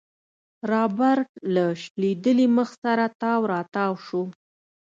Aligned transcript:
رابرټ 0.71 1.29
له 1.53 1.65
شکېدلي 1.81 2.47
مخ 2.57 2.69
سره 2.83 3.05
تاو 3.21 3.41
راتاو 3.53 3.93
شو. 4.05 4.21